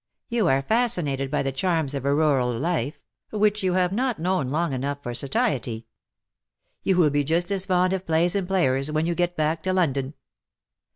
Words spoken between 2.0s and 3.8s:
a rural life, which you